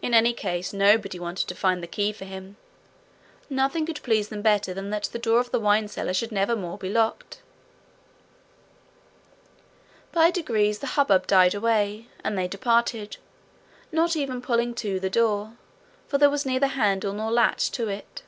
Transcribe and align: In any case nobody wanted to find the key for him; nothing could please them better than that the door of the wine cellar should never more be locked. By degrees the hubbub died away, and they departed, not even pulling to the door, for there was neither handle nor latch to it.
In 0.00 0.14
any 0.14 0.32
case 0.34 0.72
nobody 0.72 1.18
wanted 1.18 1.48
to 1.48 1.56
find 1.56 1.82
the 1.82 1.88
key 1.88 2.12
for 2.12 2.24
him; 2.24 2.56
nothing 3.50 3.84
could 3.84 4.00
please 4.04 4.28
them 4.28 4.40
better 4.40 4.72
than 4.72 4.90
that 4.90 5.08
the 5.10 5.18
door 5.18 5.40
of 5.40 5.50
the 5.50 5.58
wine 5.58 5.88
cellar 5.88 6.14
should 6.14 6.30
never 6.30 6.54
more 6.54 6.78
be 6.78 6.88
locked. 6.88 7.42
By 10.12 10.30
degrees 10.30 10.78
the 10.78 10.86
hubbub 10.94 11.26
died 11.26 11.56
away, 11.56 12.06
and 12.22 12.38
they 12.38 12.46
departed, 12.46 13.16
not 13.90 14.14
even 14.14 14.40
pulling 14.42 14.76
to 14.76 15.00
the 15.00 15.10
door, 15.10 15.54
for 16.06 16.18
there 16.18 16.30
was 16.30 16.46
neither 16.46 16.68
handle 16.68 17.12
nor 17.12 17.32
latch 17.32 17.72
to 17.72 17.88
it. 17.88 18.22